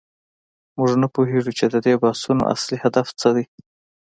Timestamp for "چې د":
1.57-1.75